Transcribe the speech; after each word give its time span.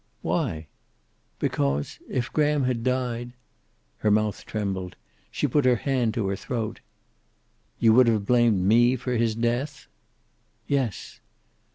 "Why?" 0.23 0.65
"Because 1.37 1.99
if 2.09 2.33
Graham 2.33 2.63
had 2.63 2.83
died" 2.83 3.33
Her 3.99 4.09
mouth 4.09 4.47
trembled. 4.47 4.95
She 5.29 5.45
put 5.45 5.63
her 5.65 5.75
hand 5.75 6.15
to 6.15 6.25
her 6.29 6.35
throat. 6.35 6.79
"You 7.77 7.93
would 7.93 8.07
have 8.07 8.25
blamed 8.25 8.63
me 8.63 8.95
for 8.95 9.11
his 9.15 9.35
death?" 9.35 9.85
"Yes." 10.65 11.19